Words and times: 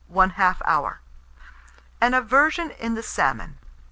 1/2 0.11 0.57
hour. 0.65 0.99
AN 2.01 2.15
AVERSION 2.15 2.71
IN 2.71 2.95
THE 2.95 3.03
SALMON. 3.03 3.59